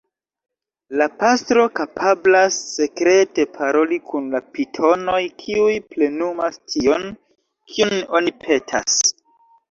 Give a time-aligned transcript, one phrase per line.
[0.99, 7.05] La pastro kapablas sekrete paroli kun la pitonoj kiuj plenumas tion,
[7.75, 8.97] kion oni petas.